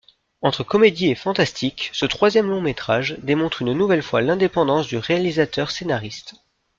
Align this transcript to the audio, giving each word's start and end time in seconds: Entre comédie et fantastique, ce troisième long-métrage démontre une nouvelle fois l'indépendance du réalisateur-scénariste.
Entre 0.41 0.63
comédie 0.63 1.09
et 1.11 1.13
fantastique, 1.13 1.91
ce 1.93 2.07
troisième 2.07 2.49
long-métrage 2.49 3.19
démontre 3.21 3.61
une 3.61 3.73
nouvelle 3.73 4.01
fois 4.01 4.23
l'indépendance 4.23 4.87
du 4.87 4.97
réalisateur-scénariste. 4.97 6.33